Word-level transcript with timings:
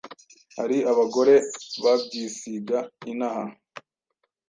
Hari 0.57 0.77
abagore 0.91 1.33
babyisiga 1.83 2.79
inaha 3.11 3.45